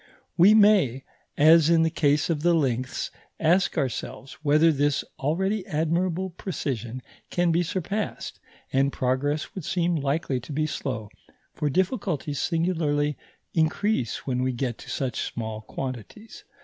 We 0.35 0.55
may 0.55 1.03
as 1.37 1.69
in 1.69 1.83
the 1.83 1.91
case 1.91 2.31
of 2.31 2.41
the 2.41 2.55
lengths 2.55 3.11
ask 3.39 3.77
ourselves 3.77 4.33
whether 4.41 4.71
this 4.71 5.03
already 5.19 5.63
admirable 5.67 6.31
precision 6.31 7.03
can 7.29 7.51
be 7.51 7.61
surpassed; 7.61 8.39
and 8.73 8.91
progress 8.91 9.53
would 9.53 9.63
seem 9.63 9.95
likely 9.95 10.39
to 10.39 10.51
be 10.51 10.65
slow, 10.65 11.09
for 11.53 11.69
difficulties 11.69 12.39
singularly 12.39 13.15
increase 13.53 14.25
when 14.25 14.41
we 14.41 14.53
get 14.53 14.79
to 14.79 14.89
such 14.89 15.21
small 15.31 15.61
quantities. 15.61 16.45